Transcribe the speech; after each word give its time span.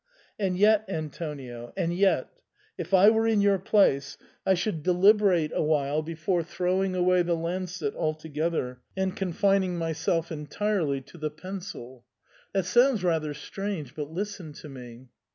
And 0.39 0.57
yet, 0.57 0.83
Antonio, 0.89 1.73
and 1.77 1.93
yet, 1.95 2.29
if 2.75 2.91
I 2.91 3.11
were 3.11 3.27
in 3.27 3.39
your 3.39 3.59
place, 3.59 4.17
I 4.47 4.55
should 4.55 4.81
deliberate 4.81 5.51
awhile 5.53 6.01
before 6.01 6.41
throwing 6.41 6.95
away 6.95 7.21
the 7.21 7.35
lancet 7.35 7.93
altogether, 7.93 8.81
and 8.97 9.15
confining 9.15 9.77
myself 9.77 10.31
entirely 10.31 11.01
to 11.01 11.19
the 11.19 11.29
pencil 11.29 12.03
That 12.51 12.65
sounds 12.65 13.03
rather 13.03 13.35
strange, 13.35 13.93
but 13.93 14.09
listen 14.11 14.53
to 14.53 14.69
me. 14.69 15.09